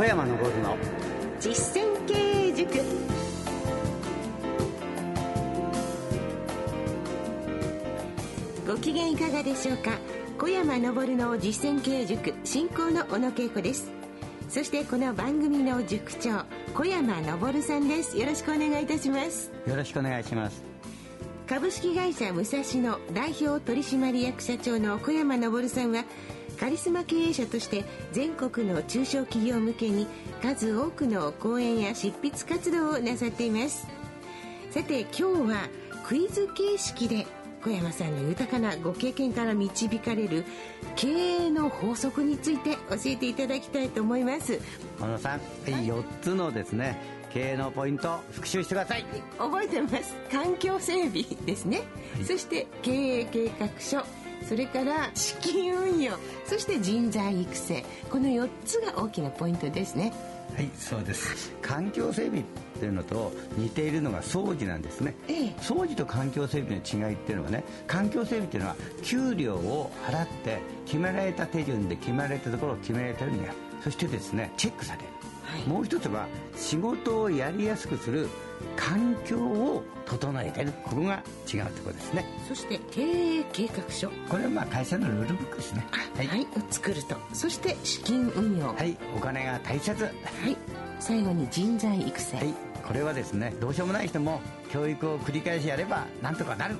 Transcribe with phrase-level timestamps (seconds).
[0.00, 0.78] 小山昇の。
[1.40, 2.80] 実践経営塾。
[8.66, 9.98] ご機嫌いかがでしょうか？
[10.38, 13.90] 小山昇の実践経営塾進行の小野恵子です。
[14.48, 18.16] そしてこの番組の塾長小山昇さんです。
[18.16, 19.52] よろしくお願いいたします。
[19.66, 20.69] よろしくお願いします
[21.50, 26.04] 株式会社武蔵野代表取締役社長の小山昇さんは
[26.60, 30.06] カリスマ経営者として全国の中小企業向けに
[30.40, 33.88] 数多くの講演や執筆活動をなさっています。
[34.70, 35.68] さて今日は
[36.06, 37.26] クイズ形式で
[37.64, 40.44] 小山さんの豊かなご経験から導かれる
[40.94, 44.60] 経営の法則について教えていただきたいと思います。
[45.00, 49.04] 小野さん、はい、4つのですね経営のポイント復習してください。
[49.38, 50.14] 覚えてます？
[50.30, 51.78] 環境整備ですね、
[52.14, 54.02] はい、そして経営計画書。
[54.48, 56.14] それから資金運用。
[56.46, 57.84] そして人材育成。
[58.10, 60.12] この4つが大きなポイントですね。
[60.56, 61.52] はいそうです。
[61.62, 62.44] 環境整備っ
[62.80, 73.56] ていうのと似ているのが掃除なんですね、ええ、掃除と環境整備の違いっていうのはね環境整備っていうのは給料を払って決められた手順で決められたところを決められたようにやる。
[73.84, 75.19] そしてですねチェックされる、はい、
[75.66, 78.28] もう一つは仕事をやりやすくする
[78.76, 80.72] 環境を整えてる。
[80.84, 82.26] ここが違うところですね。
[82.48, 84.10] そして経営計画書。
[84.28, 85.86] これはまあ会社のルールブックですね。
[85.90, 87.16] はい、はい、を作ると。
[87.32, 88.68] そして資金運用。
[88.68, 88.96] はい。
[89.16, 90.02] お金が大切。
[90.02, 90.12] はい。
[90.98, 92.36] 最後に人材育成。
[92.36, 92.54] はい。
[92.86, 96.76] これはですねどうしようもない人も教育を繰り返しやればなんとかなる。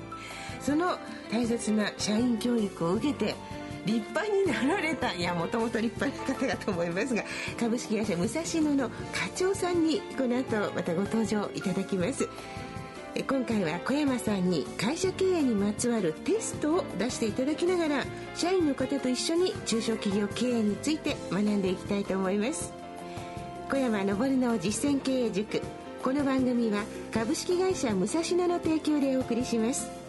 [0.59, 0.97] その
[1.31, 3.35] 大切な社員教育を受けて
[3.85, 7.23] 立派になられたいやもともと立派な方だと思いますが
[7.59, 8.95] 株式会社武蔵野の課
[9.35, 12.27] 長さんにこの後またご登場いただきます。
[13.27, 22.73] 今回は小山さんに会社経営にまつわるテストを出していただきながら社員の方と一緒に中小企業経営について学んでいきたいと思います。
[23.69, 25.61] 小山昇の実践経営塾。
[26.01, 30.00] この番組は株式会社武蔵野の提供でお送りします。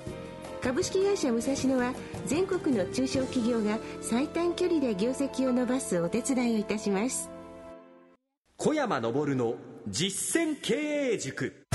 [0.62, 1.93] 株式会社武蔵野は
[2.25, 7.28] 全国の中小企業が最短距離で業績を伸ばすお手伝いをいたします。
[8.56, 9.56] 小山昇の
[9.89, 10.75] 実践経
[11.15, 11.67] 営塾。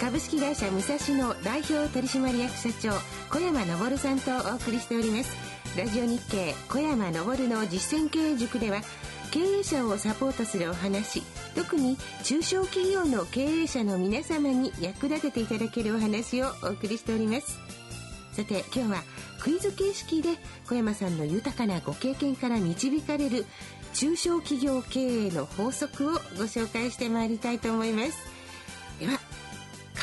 [0.00, 2.92] 株式会社武蔵野代表取締役社長
[3.28, 5.45] 小山昇さんとお送りしております
[5.76, 8.80] ラジオ日経小山昇の実践経営塾では
[9.30, 11.22] 経営者をサポートするお話
[11.54, 17.58] 特に中小企業の経営者の皆様に役立てていただけるお話をお送りしております。
[18.32, 19.02] さて今日は
[19.38, 20.30] クイズ形式で
[20.66, 23.44] 小山さんの豊かなご経験から導かれる
[23.92, 28.35] 中小企業経営の法則をご紹介してまいりたいと思います。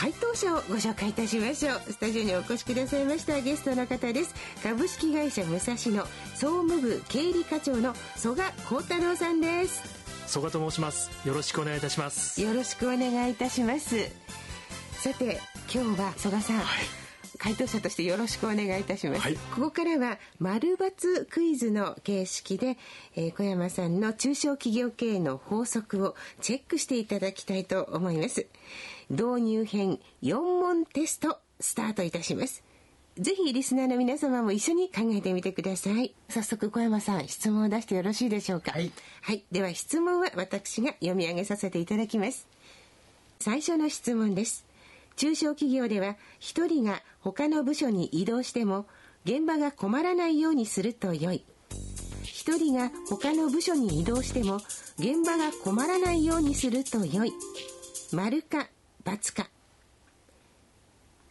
[0.04, 1.82] 回答者をご紹介いたしましょう。
[1.90, 4.36] スタジオにお越しくださいましたゲストの方です。
[4.62, 6.06] 株式会社武蔵野
[6.36, 9.82] 総務部経理課長の曽我幸太郎さんです。
[10.28, 11.10] 曽我と申します。
[11.26, 12.42] よろしくお願いいたします。
[12.42, 14.12] よろしくお願いいたします。
[14.92, 15.40] さて
[15.74, 16.66] 今日は曽我さん、はい。
[17.38, 22.78] 回答者としてよろしくお願いいたします、はい、ここからは丸抜クイズの形式で、
[23.16, 28.46] えー、小山さんの中小企業経営の法則をチェックしていただきたいと思います
[29.14, 32.64] 導入編4問テストスタートいたします。
[33.16, 36.16] ぜひリスナーの皆様も一緒に考えてみてください。
[36.30, 38.72] 早速小山さん、質問を出してよろしいでしょうか？
[38.72, 38.92] はい。
[39.22, 39.44] はい。
[39.52, 42.48] では質問は私が読み上げさせていただきます。
[43.40, 44.66] 最初の質問です。
[45.16, 48.88] 中小企業では一人が他の部署に移動しても
[49.26, 51.44] 現場が困らないようにすると良い。
[52.24, 54.56] 一人が他の部署に移動しても
[54.98, 57.34] 現場が困らないようにすると良い。
[58.12, 58.73] 丸か罰
[59.34, 59.50] か。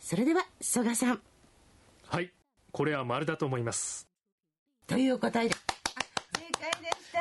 [0.00, 1.20] それでは曽我さん。
[2.06, 2.32] はい。
[2.70, 4.08] これは丸だと思います。
[4.86, 5.54] という答えで。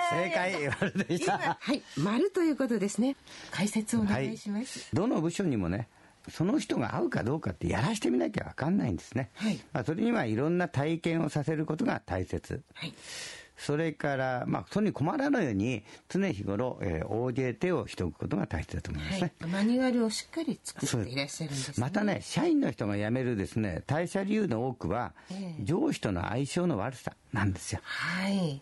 [0.10, 1.58] 正解丸でした。
[1.60, 1.82] はい。
[1.98, 3.16] 丸ということですね。
[3.52, 5.88] 解説をお願いします、はい、どの部署にもね
[6.30, 12.94] その人が合うかどうかってやらしてみなきゃ分かんないんですね、はい、まあ、それにはいろんな体験をさせることが大切、はい
[13.62, 19.34] それから、まあ、それに困らないように、常日頃、えー、OJT をしておくことが大切だと思いますね。
[19.40, 27.82] はい、マニュアルをしっかり作っていらっしゃるんです、ね、またね、社員の人が辞めるですね、退社理由の多くは、えー、上司との相性の悪さなんですよ。
[27.84, 28.62] はい。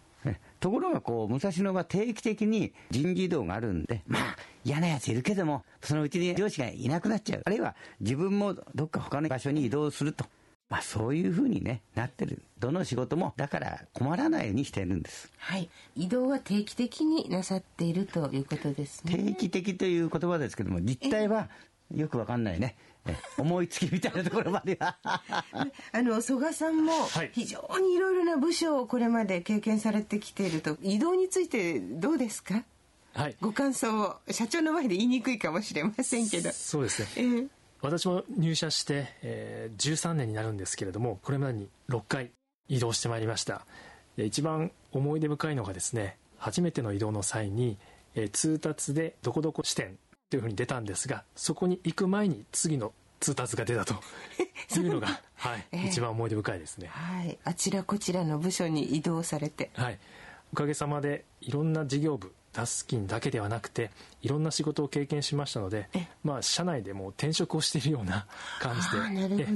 [0.59, 4.35] ところがこう、武蔵野は定期的に人事異動があるんで、まあ、
[4.65, 7.41] 嫌なやついるけども、そのうちに上司がいなくなっちゃう。
[7.45, 10.25] あるいは自分もどっか他の場所に移動すると。
[10.69, 12.41] まあそういうふうにね、なってる。
[12.59, 15.31] どの仕事も、だから困らないようにしてるんです。
[15.37, 15.69] はい。
[15.95, 19.15] 移動は定期的になさっているということですね。
[19.17, 21.49] 定期的という言葉ですけども、実態は
[21.95, 22.75] よくわかんないね。
[23.37, 24.97] 思いつきみたいなところまでは
[25.91, 26.91] あの曽我さんも
[27.31, 32.63] 非常にいろいろな部署をこれまで経験されてきていると移動についてどうですか？
[33.13, 37.47] はい、ご感想を社長の前で言いにくいかもしれませんけどそうですね、えー、
[37.81, 42.31] 私も入社して、えー、13年になるんですけれどもこれまでに6回
[42.67, 43.65] 移動してまいりました。
[44.17, 47.77] 一番思い出深いのがですね初めての移動の際に、
[48.15, 49.97] えー、通達でどこどこ支店
[50.29, 53.95] というふうに出たんですがそこに行く前に次の通達が出たと
[54.75, 59.99] いうのが、はい、えー、一番思い出深いですね、はい、あちらこちらの部署に移動されて、はい、
[60.53, 63.89] おかげさまでいろんな事業部タスキンだけではなくて
[64.21, 65.87] いろんな仕事を経験しましたので、
[66.25, 68.25] まあ、社内でも転職をしているような
[68.59, 69.47] 感じで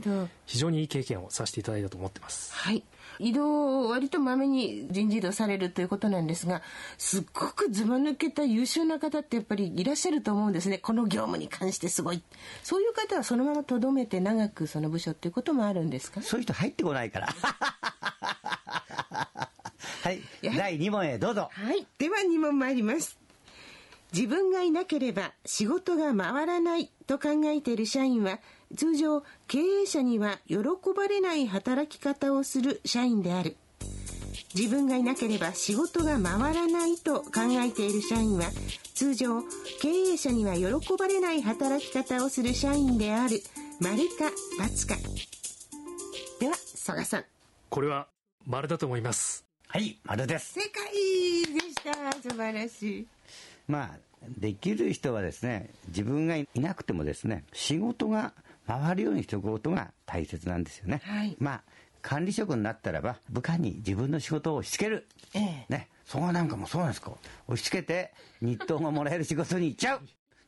[0.45, 2.53] 非常にいい経験をさせていただいたと思ってます。
[2.55, 2.81] はい。
[3.19, 6.61] 移動を割とまめに人事異動されるということなんですが
[6.97, 10.77] すっごくずば抜けた優秀な方ってやっぱりいらっしゃると思うんですね。
[10.77, 12.23] この業務に関してすごい。
[12.63, 16.21] そういう方はそのままとどめて長くその部署っていうこともあるんですか？
[16.21, 17.27] そういう人入ってこないから
[20.03, 20.21] はい。
[20.41, 21.50] 第2問へどうぞ。
[21.50, 21.88] はい。
[21.97, 23.17] では2問参ります。
[24.11, 28.39] 自分がいなければ仕事が回らないと考えている社員は
[28.75, 30.57] 通常経営者には喜
[30.95, 33.55] ばれない働き方をする社員である。
[34.53, 37.29] 自分がいなければ仕事が回らないと考
[37.65, 38.50] えている社員は
[38.94, 39.41] 通常
[39.81, 43.41] 経営者には喜ばれない働き方をする社員である。
[43.79, 44.25] 丸か
[44.65, 44.97] ×か。
[46.41, 47.25] では佐賀さん。
[47.69, 48.09] これは
[48.45, 49.43] 丸だと思います
[49.74, 50.54] はい丸です。
[50.54, 51.94] 正解でした。
[52.22, 53.08] 素晴らしい。
[53.68, 53.90] まあ
[54.38, 58.34] できる人はですね自分がいなくてもですね仕事が
[58.68, 61.64] 回るようにしておくことが大切なんですよね、はい、まあ
[62.04, 65.90] 管理職になったらば部下に自分の仕事を押し付ける、ええ、ね。
[66.06, 67.12] そこなんかもそうなんですか？
[67.48, 70.02] 押し付けて日当がもらえる仕事に行っちゃう。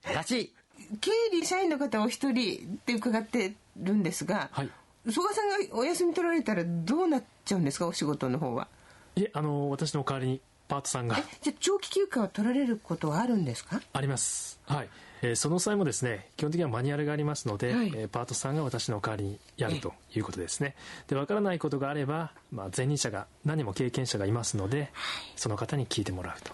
[0.04, 0.54] 正しい。
[1.01, 4.69] 経理社員の方お一人って伺ってるんですが、はい、
[5.10, 7.88] 曽我さんがお休み取られたらどうなっちゃうんですか？
[7.88, 8.68] お仕事の方は
[9.15, 11.17] えあの私の代わりにパートさんが。
[11.41, 13.81] じゃ長期休暇を取られることはあるんですか？
[13.94, 14.59] あります。
[14.65, 14.89] はい、
[15.21, 20.75] えー、その際もですね基本的にはマニュアルがありますので、はい、えー、パートさんが私の代わりにやるということですね。
[21.07, 24.89] で分からないことがあれば、まあ、前任者が何も経験者がいますので、はい、
[25.35, 26.53] その方に聞いてもらうと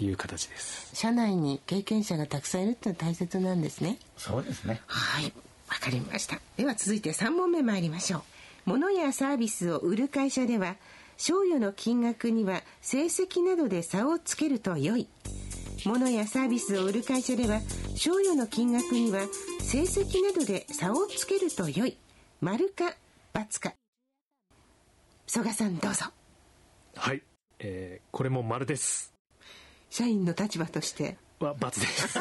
[0.00, 0.10] い。
[0.10, 3.98] う形です、はい、社内に経験者がたくさんいるってのは大切なんですね。
[4.16, 4.80] そうですね。
[4.86, 5.32] はい。
[5.68, 6.38] わかりました。
[6.56, 8.22] では続いて3問目参りましょう。
[8.66, 10.76] 物やサービスを売る会社では
[11.24, 15.06] 賞与の金額には成績などで差をつけると良い。
[15.84, 17.60] 物やサービスを売る会社では
[17.94, 19.20] 賞与の金額には
[19.60, 21.96] 成績などで差をつけると良い。
[22.40, 22.96] 丸か
[23.34, 23.72] ×か。
[25.28, 26.06] 曽我さんどうぞ。
[26.96, 27.22] はい、
[27.60, 29.14] えー、これも丸です。
[29.90, 31.18] 社員の立場として。
[31.38, 32.18] は×です。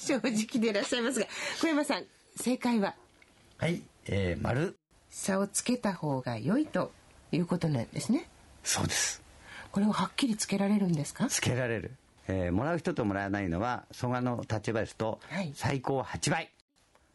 [0.08, 1.26] 正直でいらっしゃいますが
[1.60, 2.94] 小山さん正解は？
[3.58, 4.74] はい、えー、丸。
[5.10, 6.92] 差をつけた方が良いと
[7.32, 8.28] いうことなんですね。
[8.64, 9.20] そうです。
[9.70, 11.26] これをはっきりつけられるんですか？
[11.28, 11.92] つけられる、
[12.28, 15.18] えー、もらう人ともらわないのは蘇我の立場ですと、
[15.54, 16.50] 最高8倍。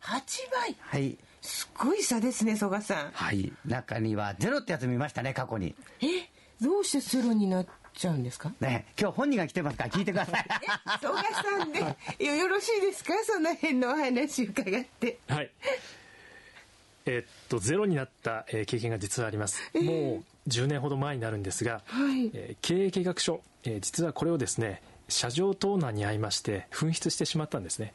[0.02, 0.76] 8倍？
[0.80, 1.18] はい。
[1.42, 3.12] すごい差ですね蘇我さん。
[3.14, 3.54] はい。
[3.66, 5.76] 中にはゼロってやつ見ましたね過去に。
[6.02, 6.06] え
[6.62, 8.52] どうしてゼロになっちゃうんですか？
[8.60, 10.46] ね今日本人が来てますから聞いてください。
[11.02, 13.14] 蘇我さんでよろしいですか？
[13.24, 15.20] その辺のお話伺って。
[15.28, 15.52] はい
[17.08, 22.30] えー、っとゼロになった、えー、経験が実はあります、えー、もう10年ほど前になるんですが、はい。
[22.34, 27.94] えー、経営計画書、えー、実はこれをですね車上盗難に遭いまして紛失してしまったんですね。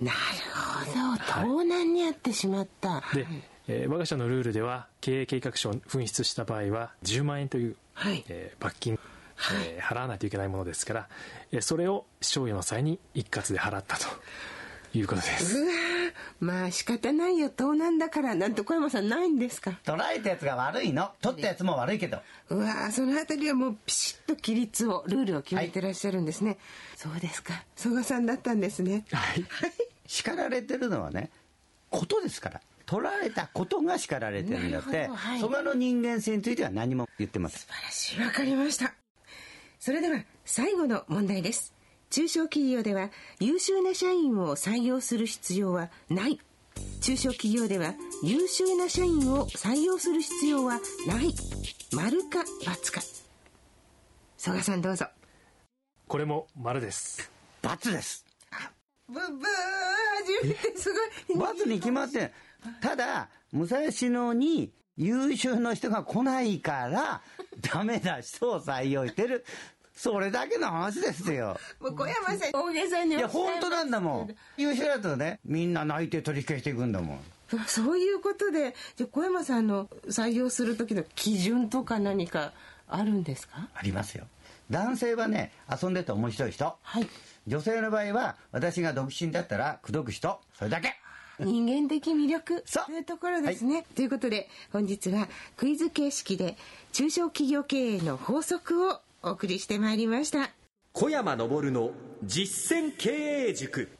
[0.00, 0.16] なる
[0.52, 8.22] ほど、盗難に遭ってしまった、で、はい、えー、我が社のルールでは経営計画書を紛失した場合は10万円という、はい。
[8.28, 8.98] えー、罰金
[9.62, 11.08] えー、払わないといけないものですから、
[11.52, 14.06] えー、それを賞与の際に一括で払ったと
[14.94, 15.58] いうことです。
[15.58, 15.72] うわ
[16.40, 19.78] まあ仕方ないよ盗難だからなんて小山さんないんですか？
[19.84, 21.10] 捉えたやつが悪いの。
[21.20, 22.18] 取ったやつも悪いけど。
[22.50, 26.58] うわそのあたりはもうピシッと規律をルールを決めてらっしゃるんですね、はい、
[26.96, 27.64] そうですか。
[27.76, 29.04] 曽我さんだったんですね。
[29.12, 29.44] はい。
[30.06, 31.30] 叱られてるのはね
[31.90, 32.60] ことですから。
[32.86, 38.20] 取られたことが叱られてるんだって、はい、その人間性については何も言ってます素晴らしい。
[38.20, 38.94] わかりました。
[39.80, 41.74] それでは最後の問題です
[42.10, 43.10] 中小企業では
[43.40, 46.40] 優秀な社員を採用する必要はない。
[47.00, 51.34] 中小企業では優秀な社員を採用する必要はない。
[51.92, 53.00] 丸か×か。
[54.36, 55.06] 曽我さんどうぞ。
[56.06, 57.30] これも丸です
[57.62, 58.24] ×です。
[59.08, 59.22] ブブー
[60.42, 60.90] 初めてす
[61.34, 62.32] ごい×に決まって
[62.80, 67.22] ただ武蔵野に優秀な人が来ないから
[67.60, 69.44] ダメな人を採用してる
[69.96, 71.58] それだけの話ですよ。
[71.80, 74.36] もう小山さん、大げさにいや、本当なんだもん。
[74.58, 77.20] 優秀だとね、みんな泣いて取引していくんだもん。
[77.66, 82.52] そういうことで、じゃ小山さんの採用する時の基準とか何か
[82.88, 83.68] あるんですか？
[83.74, 84.26] ありますよ。
[84.70, 86.76] 男性はね、遊んでて面白い人。
[86.82, 87.08] はい。
[87.46, 90.40] 女性の場合は、私が独身だったら、口説く人。
[90.58, 90.98] それだけ。
[91.38, 96.56] 人間的魅力というところですね、はい、ということで本日はクイズ形式で
[96.92, 100.50] 中小企業経営の法則をお送りしてまいりました。
[100.92, 101.90] 小山昇の
[102.22, 103.10] 実践経
[103.48, 103.90] 営塾。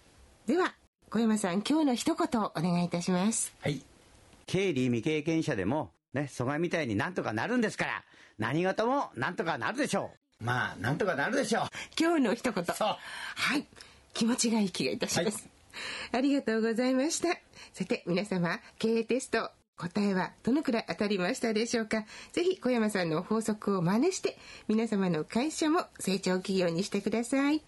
[0.46, 0.72] では
[1.10, 3.52] 小山さん今日の一言お願いいたします。
[3.60, 3.82] はい。
[4.46, 8.04] 経理未経験者でもね蘇我みたいになんとかなるんですから
[8.38, 10.44] 何事もなんとかなるでしょう。
[10.44, 11.62] まあなんとかなるでしょう。
[11.98, 12.64] 今日の一言。
[12.64, 12.96] は
[13.56, 13.66] い。
[14.14, 15.48] 気持ちがいい気がいたします、
[16.12, 16.18] はい。
[16.18, 17.30] ありがとうございました。
[17.72, 22.06] さて皆様経営テスト答えはどのくらい当たりましたでしょうか？
[22.32, 27.60] ぜひ小山さんの法則を真似して皆様の会社も成長企業にしてください。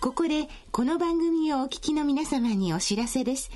[0.00, 3.50] ここでこの番組をお聞きの皆様にお知らせです。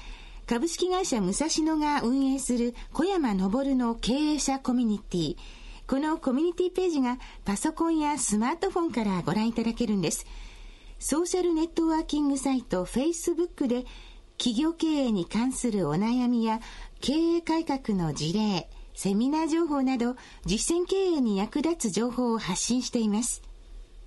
[0.47, 5.37] 株式会社武蔵野が運営する小山昇の経営者コミュニティ。
[5.87, 10.27] このコミュニティページがパソコンやスマートフォンからご覧いただけるんです。
[10.99, 13.87] ソーシャルネットワーキングサイト Facebook で
[14.41, 16.61] 企業経営に関するお悩みや
[17.03, 20.17] 経営改革の事例、セミナー情報など
[20.47, 23.43] 実践経営に役立つ情報を発信しています。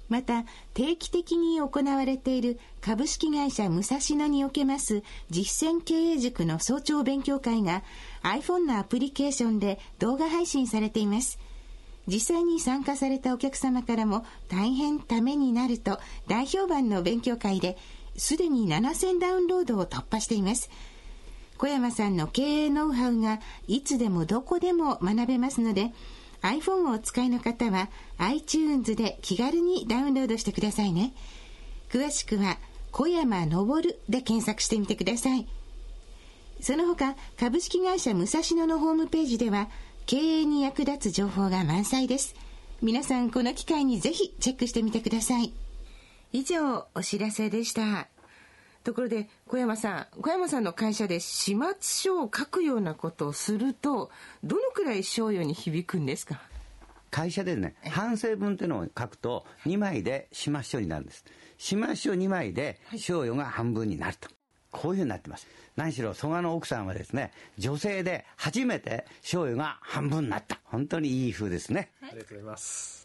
[0.09, 7.83] また定期的に行われている株式会社武蔵野におけます実践経営塾の早朝勉強会が
[8.23, 11.37] iPhone のアプリケーションで動画配信されています。
[12.07, 17.77] 実際に参加されたお客様からも大変ためになると大評判の勉強会で
[18.17, 20.69] すでに7000ダウンロードを突破しています。
[21.57, 25.93] 小山さんの経営ノウハウがいつでもどこでも学べますので
[26.41, 31.13] iPhone をお使いの方は iTunes で気軽にダウンロードしてくださいね。
[31.89, 32.57] 詳しくは
[32.91, 35.47] 小山昇で検索してみてください。
[36.59, 39.69] その他株式会社武蔵野のホームページでは
[40.05, 42.35] 経営に役立つ情報が満載です。
[42.81, 45.53] 皆さんこの機会にぜひチェックしてみてください。
[46.33, 48.09] 以上、お知らせでした。
[48.83, 54.09] ところで、小山さん、小山さんの会社で始末書を書くようなことをすると、
[54.43, 56.41] どのくらい賞与に響くんですか？
[57.11, 61.23] 会社でね、反省文っていうのを書くと、2枚で始末書になるんです。
[61.59, 64.27] 始末書2枚で賞与が半分になると。
[64.71, 65.45] こういうふうになってます。
[65.75, 73.02] 何しろ蘇我の奥さんはですね女性で初めて醤油が半分になった本当にいい風ですね、はい、ありがとうございます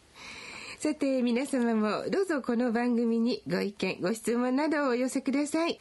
[0.79, 5.77] さて皆様もどうぞこの番組にご意見ご質問などをお寄せください。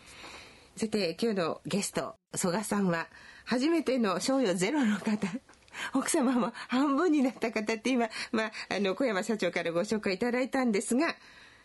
[0.75, 3.07] さて今日のゲスト曽我さんは
[3.45, 5.29] 初めての醤油ゼロの方。
[5.95, 11.15] 奥様も半分になった方って今、まあ、あの小山社長からご紹介いただいたんですが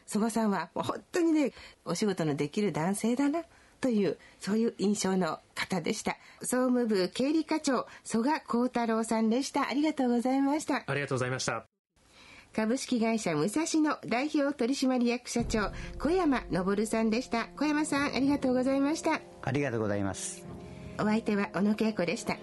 [0.05, 1.53] 曽我さんは本当にね
[1.85, 3.41] お仕事のできる男性だな
[3.81, 6.17] というそういう印象の方でした。
[6.41, 9.67] 総務部経理課長曽我幸太郎さんでした。
[9.67, 10.83] ありがとうございました。
[10.85, 11.65] ありがとうございました。
[12.55, 17.47] 株式会社武蔵野代表取締役社長小山昇さんでした。
[17.57, 19.21] 小山さんありがとうございました。
[19.41, 20.45] ありがとうございます。
[20.99, 22.37] お相手は小野恵子でした。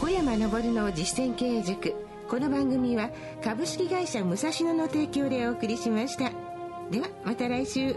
[0.00, 1.92] 小山昇の実践経営塾。
[2.28, 3.10] この番組は
[3.42, 6.30] 株式会社武蔵野の提供でお送りしました。
[6.92, 7.96] ではまた来週